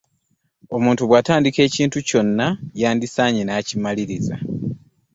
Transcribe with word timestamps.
Omuntu 0.75 1.01
bw'atandika 1.09 1.59
ekintu 1.67 1.97
kyonna 2.07 2.47
yandissaanye 2.81 3.41
n'akimaliriza. 3.45 4.35